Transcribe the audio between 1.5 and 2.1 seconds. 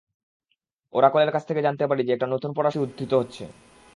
জানতে পারি